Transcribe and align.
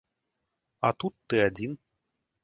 А 0.87 0.91
тут 1.03 1.13
ты 1.33 1.43
адзін. 1.49 1.71